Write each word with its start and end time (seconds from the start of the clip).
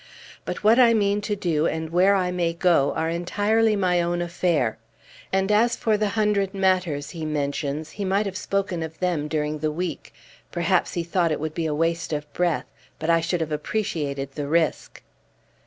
But 0.45 0.63
what 0.63 0.79
I 0.79 0.95
mean 0.95 1.21
to 1.21 1.35
do 1.35 1.67
and 1.67 1.91
where 1.91 2.15
I 2.15 2.31
may 2.31 2.53
go, 2.53 2.91
are 2.95 3.07
entirely 3.07 3.75
my 3.75 4.01
own 4.01 4.19
affair. 4.19 4.79
And 5.31 5.51
as 5.51 5.75
for 5.75 5.95
the 5.95 6.09
hundred 6.17 6.55
matters 6.55 7.11
he 7.11 7.23
mentions, 7.23 7.91
he 7.91 8.03
might 8.03 8.25
have 8.25 8.35
spoken 8.35 8.81
of 8.81 8.97
them 8.97 9.27
during 9.27 9.59
the 9.59 9.71
week. 9.71 10.11
Perhaps 10.51 10.95
he 10.95 11.03
thought 11.03 11.31
it 11.31 11.39
would 11.39 11.53
be 11.53 11.69
waste 11.69 12.13
of 12.13 12.25
breath, 12.33 12.65
but 12.97 13.11
I 13.11 13.21
should 13.21 13.41
have 13.41 13.51
appreciated 13.51 14.31
the 14.31 14.47
risk." 14.47 15.03